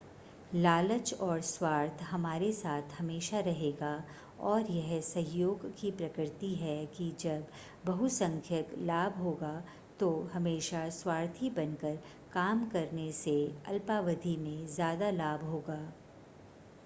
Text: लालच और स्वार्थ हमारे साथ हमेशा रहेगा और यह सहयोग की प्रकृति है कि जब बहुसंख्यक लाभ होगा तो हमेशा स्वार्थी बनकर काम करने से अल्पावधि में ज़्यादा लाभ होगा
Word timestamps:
लालच 0.53 1.13
और 1.15 1.41
स्वार्थ 1.41 2.01
हमारे 2.03 2.51
साथ 2.51 2.93
हमेशा 2.93 3.39
रहेगा 3.39 3.91
और 4.43 4.71
यह 4.71 4.99
सहयोग 5.01 5.65
की 5.79 5.91
प्रकृति 5.91 6.49
है 6.55 6.85
कि 6.95 7.11
जब 7.19 7.51
बहुसंख्यक 7.85 8.73
लाभ 8.81 9.21
होगा 9.23 9.53
तो 9.99 10.09
हमेशा 10.33 10.87
स्वार्थी 10.97 11.49
बनकर 11.59 11.99
काम 12.33 12.65
करने 12.69 13.11
से 13.19 13.35
अल्पावधि 13.67 14.35
में 14.37 14.65
ज़्यादा 14.67 15.11
लाभ 15.11 15.43
होगा 15.43 15.79